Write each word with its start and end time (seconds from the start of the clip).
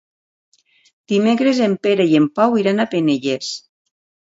Dimecres 1.13 1.61
en 1.67 1.77
Pere 1.85 2.09
i 2.15 2.19
en 2.23 2.27
Pau 2.41 2.59
iran 2.65 2.87
a 2.87 2.91
Penelles. 2.97 3.55